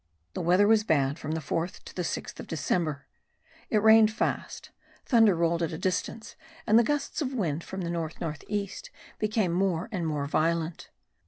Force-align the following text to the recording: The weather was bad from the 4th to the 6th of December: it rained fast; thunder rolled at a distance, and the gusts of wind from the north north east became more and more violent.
The 0.33 0.41
weather 0.41 0.67
was 0.67 0.83
bad 0.83 1.19
from 1.19 1.33
the 1.33 1.39
4th 1.39 1.83
to 1.83 1.93
the 1.95 2.01
6th 2.01 2.39
of 2.39 2.47
December: 2.47 3.05
it 3.69 3.83
rained 3.83 4.11
fast; 4.11 4.71
thunder 5.05 5.35
rolled 5.35 5.61
at 5.61 5.73
a 5.73 5.77
distance, 5.77 6.35
and 6.65 6.79
the 6.79 6.83
gusts 6.83 7.21
of 7.21 7.35
wind 7.35 7.63
from 7.63 7.81
the 7.81 7.89
north 7.91 8.19
north 8.19 8.43
east 8.47 8.89
became 9.19 9.51
more 9.53 9.89
and 9.91 10.07
more 10.07 10.25
violent. 10.25 10.89